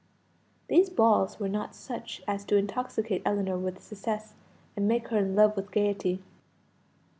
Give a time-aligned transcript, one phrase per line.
[0.67, 4.33] These balls were not such as to intoxicate Ellinor with success,
[4.75, 6.23] and make her in love with gaiety.